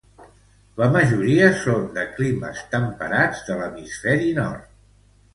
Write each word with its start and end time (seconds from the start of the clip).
La 0.81 0.85
majoria 0.93 1.49
són 1.63 1.83
de 1.97 2.05
climes 2.15 2.63
temperats 2.71 3.43
de 3.51 3.59
l'hemisferi 3.59 4.33
nord. 4.39 4.65